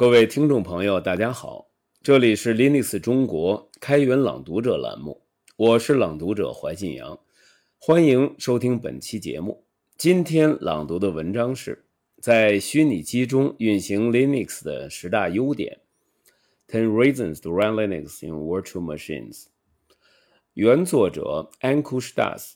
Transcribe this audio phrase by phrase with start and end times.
[0.00, 1.68] 各位听众朋友，大家好，
[2.02, 5.26] 这里是 Linux 中国开源朗读者栏目，
[5.58, 7.20] 我是朗读者怀信阳，
[7.76, 9.66] 欢迎收听本期节目。
[9.98, 11.84] 今天朗读的文章是
[12.18, 15.80] 在虚拟机中运行 Linux 的十大优点
[16.66, 19.48] ，Ten Reasons to Run Linux in Virtual Machines。
[20.54, 22.52] 原作者 Ankush Das，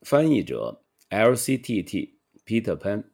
[0.00, 2.12] 翻译者 LCTT
[2.46, 3.09] Peter Pan。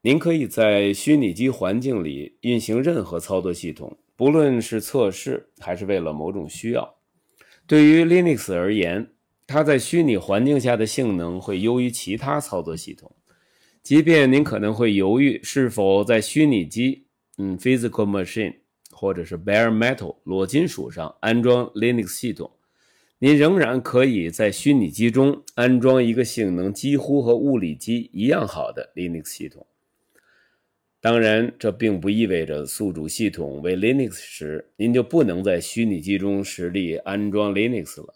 [0.00, 6.94] 您可以在虚拟机环境里运行任何操作系统，不论是测试还是为了某种需要。
[7.66, 9.10] 对于 Linux 而言，
[9.46, 13.12] 它在虚拟环境下的性能会优于其他操作系统。
[13.82, 17.06] 即便您可能会犹豫是否在虚拟机，
[17.38, 18.54] 嗯，physical machine
[18.92, 22.52] 或者是 bare metal 裸金属上安装 Linux 系统，
[23.18, 29.66] 您仍然可以在虚拟机中安装一个性能几乎和物理机一样好的 Linux 系统。
[31.00, 38.14] 当然，这并不意味着宿主系统为 Linux 时，您就不能在虚拟机中实力安装 Linux 了。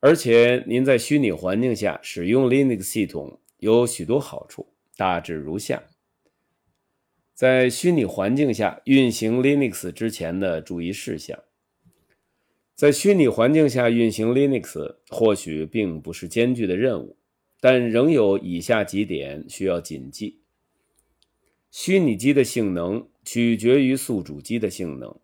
[0.00, 5.82] 而且，您在虚拟环境下使用 Linux 系统有许多好处，大致如下：
[7.34, 11.38] 在虚拟环境下运行 Linux 之前的注意事项。
[12.74, 17.18] 在虚拟环境下运行 Linux 或许并不是艰巨的任务，
[17.60, 20.39] 但仍有以下几点需要谨记。
[21.70, 25.16] 虚拟机的性能取决于宿主机的性能。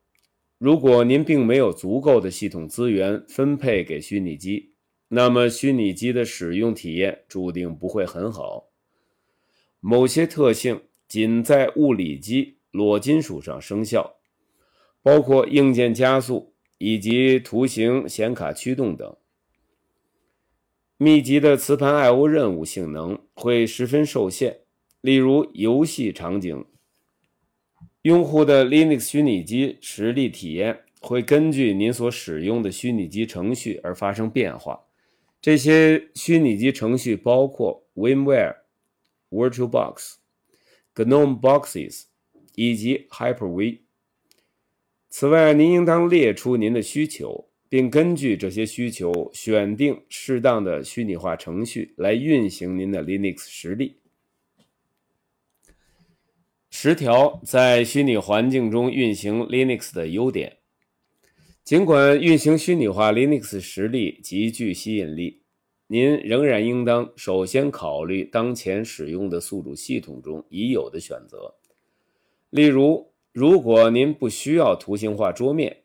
[0.59, 4.73] 如果您并没有足够的系统资源分配给虚拟机，
[5.09, 8.71] 那么虚拟机的使用体验注定不会很好。
[9.81, 14.17] 某些特性仅在物理机裸金属上生效，
[15.03, 19.17] 包括硬件加速以及图形显卡驱动等。
[20.97, 24.61] 密集的磁盘 I/O 任务性能会十分受限。
[25.07, 26.65] 例如，游戏场景，
[28.03, 34.81] 用户的 Linux 虚拟机实力体验会根据您所使用的虚拟机程序而发生变化。
[35.41, 38.57] 这些虚拟机程序包括 WinWare、
[39.31, 40.15] VirtualBox、
[40.93, 42.07] GNOME Boxes
[42.57, 43.83] 以及 Hyper-V。
[45.09, 54.01] 此外，您应当列出您的需求，并根据这些需求选定适当的虚拟化程序来运行您的 Linux 实力。
[56.79, 60.59] 十条在虚拟环境中运行 Linux 的优点。
[61.65, 65.41] 尽管运行虚拟化 Linux 实力极具吸引力，
[65.87, 71.55] 您仍然应当首先考虑当前使用的宿主系统中已有的选择。
[72.51, 75.79] 例如，如果您不需要图形化桌面，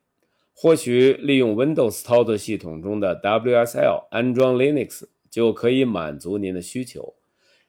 [0.51, 7.15] 或许利用 Windows 操作系统中的 WSL 安装 Linux 就可以满足您的需求。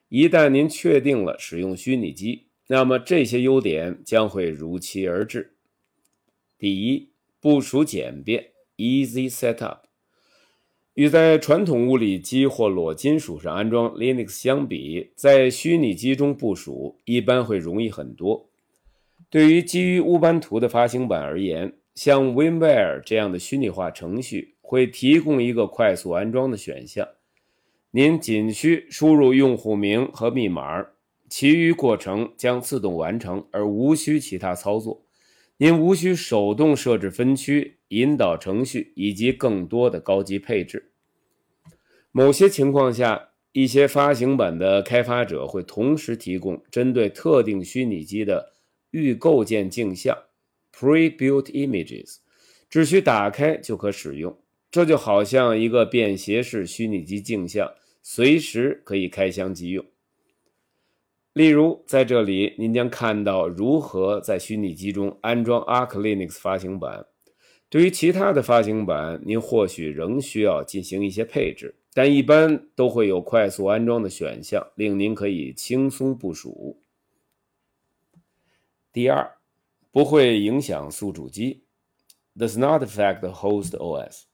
[0.09, 5.53] 一旦您确定了使用虚拟机，那么这些优点将会如期而至。
[6.59, 8.47] 第一，部署简便
[8.78, 9.81] ，easy setup。
[10.94, 18.49] 与在传统物理机或裸金属上安装 Linux 相比，在虚拟机中部署一般会容易很多。
[19.28, 27.06] 对于基于乌班图的发行版而言，像 WinWare 这样的虚拟化程序会提供一个快速安装的选项。
[27.91, 30.87] 您仅需输入用户名和密码。
[31.34, 35.06] 其余过程将自动完成，而无需其他操作。
[35.56, 40.93] 您无需手动设置分区、引导程序以及更多的高级配置。
[42.10, 48.53] 某些情况下，一些发行版的开发者会同时提供针对特定虚拟机的
[48.91, 50.14] 预构建镜像
[50.70, 52.16] （pre-built images），
[52.69, 54.38] 只需打开就可使用。
[54.70, 57.72] 这就好像一个便携式虚拟机镜像，
[58.03, 59.82] 随时可以开箱即用。
[61.32, 67.06] 例如，在这里您将看到如何在虚拟机中安装 Arc Linux 发行版。
[67.70, 76.82] 对于其他的发行版，您或许仍需要进行一些配置，但一般都会有快速安装的选项，令您可以轻松部署。
[78.93, 79.38] 第二，
[79.90, 81.64] 不会影响宿主机
[82.37, 84.25] ，does not affect host OS。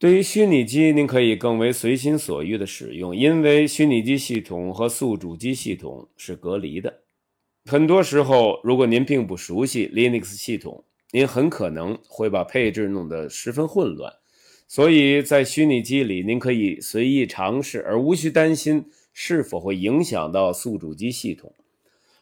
[0.00, 7.00] 对于虚拟机，您可以更为随心所欲的使用，因为虚拟机系统和宿主机系统是隔离的。
[7.64, 14.12] 很多时候，如果您并不熟悉 Linux 系统，您很可能会把配置弄得十分混乱。
[14.68, 21.52] 所以在虚拟机里，您可以随意尝试，而无需担心是否会影响到宿主机系统。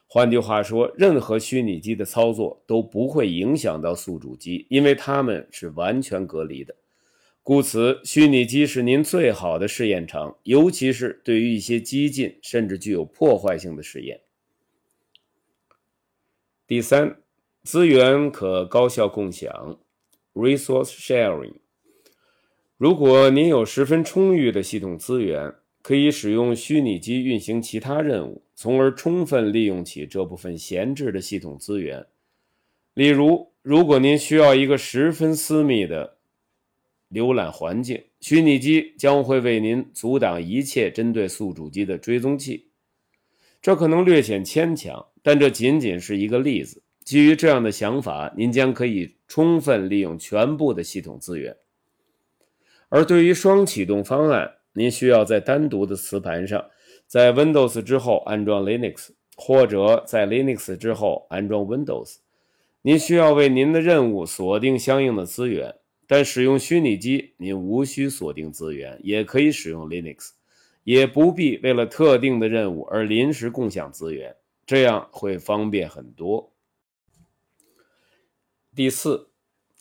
[0.07, 6.75] 换句话说，任何虚拟机的操作都不会影响到宿主机，因为它们是完全隔离的。
[7.47, 14.21] 故此，虚拟机是您最好的试验场，尤其是对于一些激进甚至具有破坏性的实验。
[16.67, 17.21] 第三，
[17.63, 19.79] 资源可高效共享
[20.35, 21.53] （resource sharing）。
[22.77, 32.05] 如果您有十分充裕的系统资源，可以使用虚拟机运行其他任务，从而充分利用起这部分闲置的系统资源。
[32.95, 36.16] 例如，如果您需要一个十分私密的
[37.11, 42.69] 浏览环境，虚拟机将会为您阻挡一切针对宿主机的追踪器。
[43.63, 46.83] 这可能略显牵强，但这仅仅是一个例子。
[47.05, 51.57] 基于这样的想法，您将可以充分利用全部的系统资源。
[52.89, 56.65] 而对于双启动方案，您需要在单独的磁盘上，
[57.07, 62.17] 在 Windows 之后安装 Linux，或者在 Linux 之后安装 Windows。
[62.83, 65.75] 您需要为您的任务锁定相应的资源，
[66.07, 70.31] 但使用虚拟机，您无需锁定资源，也可以使用 Linux，
[70.85, 76.53] 也不必为了特定的任务而临时共享资源，这样会方便很多。
[78.75, 79.31] 第四，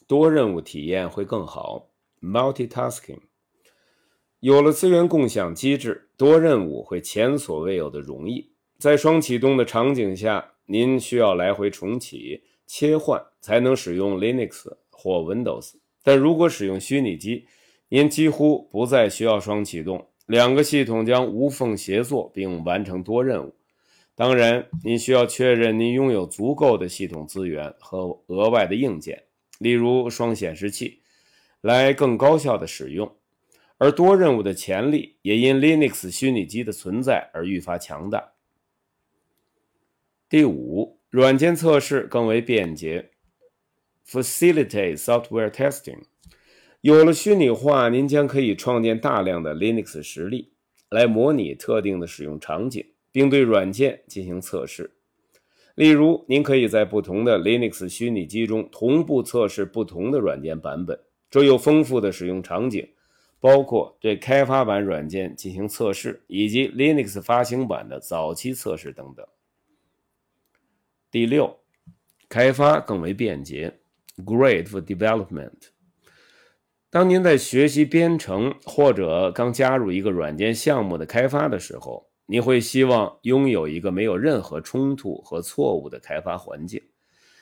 [0.07, 1.89] 多任务体验会更好
[2.21, 3.19] ，Multitasking。
[4.39, 8.51] 有了资源共享机制，多任务会前所未有的容易。
[8.77, 15.73] 在双启动的场景下，您需要来回重启、切换才能使用 Linux 或 Windows。
[16.05, 17.47] 但如果使用虚拟机，
[17.89, 23.55] 您几乎不再需要双启动，两个系统将无缝协作并完成多任务。
[24.13, 29.23] 当然，您需要确认您拥有足够的系统资源和额外的硬件，
[29.57, 31.01] 例如双显示器，
[31.61, 33.11] 来更高效的使用。
[33.79, 38.33] 而多任务的潜力也因 Linux 虚拟机的存在而愈发强大。
[40.29, 43.09] 第五，软件测试更为便捷
[44.07, 46.03] ，facilitate software testing。
[46.81, 50.51] 有了虚拟化，您将可以创建大量的 Linux 实例，
[50.89, 54.91] 来模拟特定的使用场景，并对软件进行测试。
[55.75, 60.99] 例如，您可以在不同的 Linux 虚拟机中同步测试不同的软件版本，
[61.29, 62.87] 这有丰富的使用场景。
[63.41, 69.23] 包括对开发版软件进行测试，以及 Linux 发行版的早期测试等等。
[71.11, 71.59] 第六，
[72.27, 73.81] 开发更为便捷
[74.17, 75.69] ，Great for development。
[76.89, 86.81] 当您在学习编程或者刚加入一个软件项目的开发的时候，你会希望拥有一个没有任何冲突和错误的开发环境。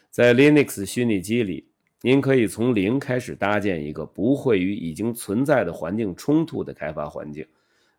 [0.10, 1.70] 在 Linux 虚拟机里。
[2.06, 7.48] 您可以从零开始搭建一个不会与已经存在的环境冲突的开发环境，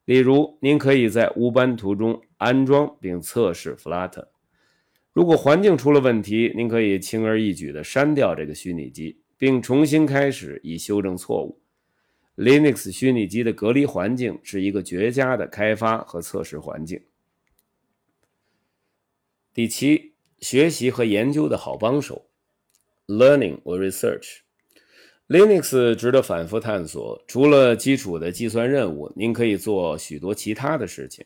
[0.05, 4.27] 例如，您可以在无班图中安装并测试 Flutter。
[5.15, 11.61] 如果环境出了问题，您可以轻而易举地删掉这个虚拟机，并重新开始以修正错误。
[12.37, 17.01] Linux 虚拟机的隔离环境是一个绝佳的开发和测试环境。
[19.53, 22.27] 第七，学习和研究的好帮手。
[23.07, 27.23] Learning or research，Linux 值得反复探索。
[27.29, 31.25] 除了基础的计算任务，您可以做许多其他的事情。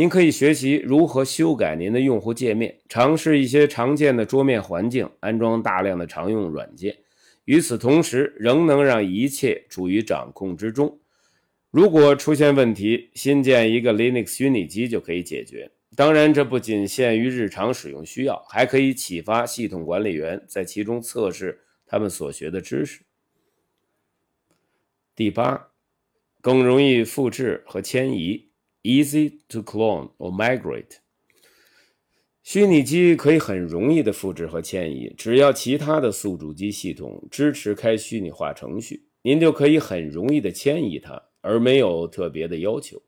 [0.00, 6.96] 您可以学习如何修改您的用户界面，尝试一些常见的桌面环境，安装大量的常用软件。
[7.44, 10.98] 与此同时，仍能让一切处于掌控之中。
[11.70, 15.70] 如果出现问题，新建一个 Linux 虚拟机就可以解决。
[15.94, 23.02] 当然，这不仅限于日常使用需要，还可以启发系统管理员在其中测试他们所学的知识。
[25.14, 25.68] 第八，
[26.40, 28.48] 更容易复制和迁移
[28.82, 30.98] ，easy to clone or migrate。
[32.42, 43.02] 虚拟机可以很容易的复制和迁移，只要其他的宿主机系统支持开虚拟化程序，您就可以很容易的迁移它，而没有特别的要求。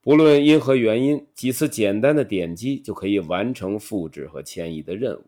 [0.00, 5.24] 不论因何原因，几次简单的点击就可以完成复制和迁移的任务。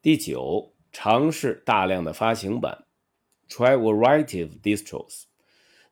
[0.00, 2.84] 第九，尝试大量的发行版
[3.48, 5.24] ，try variety of distros。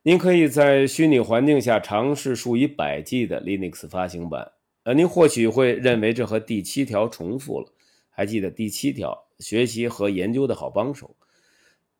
[0.04, 4.52] 您可以在虚拟环境下尝试数以百计的 Linux 发行版。
[4.82, 7.72] 呃，您或许会认为这和第七条重复了。
[8.10, 11.14] 还记得第七条，学习和研究的好帮手。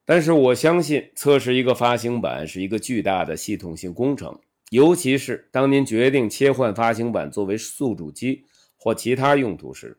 [0.05, 4.37] 但是我相信，测试一个发行版是一个巨大的系统性工程。
[4.71, 9.99] 尤其是当您决定切换发行版作为宿主机或其他用途时。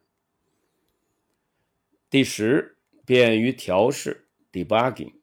[2.10, 5.13] 第十，便于调试 （debugging）。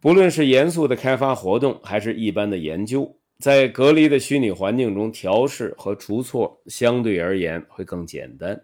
[0.00, 8.62] 不论是严肃的开发活动，还是一般的研究，在隔离的虚拟环境中调试和除错相对而言会更简单。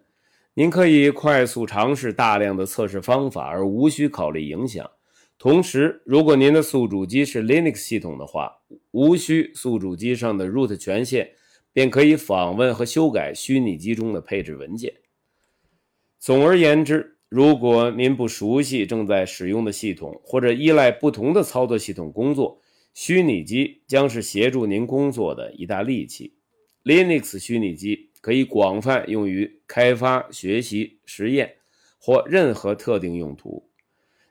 [0.55, 4.89] 您可以快速尝试大量的测试方法，而无需考虑影响。
[5.37, 8.61] 同时，如果您的宿主机是 Linux 系统的话，
[8.93, 11.33] 无需宿主机上的 root 权限，
[11.73, 14.95] 便可以访问和修改虚拟机中的配置文件。
[16.21, 22.61] 总而言之，如果您不熟悉正在使用的系统，或者依赖不同的操作系统工作，
[22.93, 26.35] 虚拟机将是协助您工作的一大利器。
[26.85, 31.57] Linux 虚拟机可以广泛用于开发、学习、实验
[31.99, 33.69] 或任何特定用途。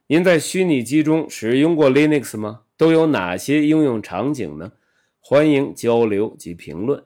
[0.08, 2.62] 您在虚拟机中使用过 Linux 吗？
[2.78, 4.74] 都有哪些应用场景呢？
[5.20, 7.04] 欢迎交流及评论。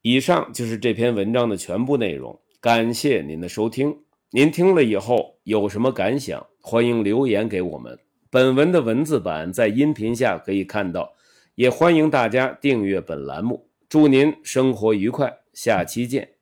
[0.00, 4.03] 以上就是这篇文章的全部内容，感谢您的收听。
[4.36, 6.44] 您听了以后有什么感想？
[6.60, 7.96] 欢迎留言给我们。
[8.30, 11.12] 本文的文字版在音频下可以看到，
[11.54, 13.68] 也欢迎大家订阅本栏目。
[13.88, 16.33] 祝您生活愉快，下期见。